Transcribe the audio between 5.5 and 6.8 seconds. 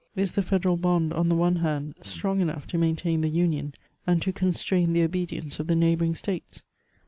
of the neighbouring states